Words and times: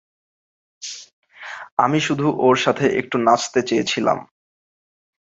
আমি 1.77 1.99
শুধু 1.99 2.25
ওর 2.39 2.55
সাথে 2.55 2.85
একটু 2.99 3.17
নাচতে 3.17 3.59
চেয়েছিলাম। 3.61 4.17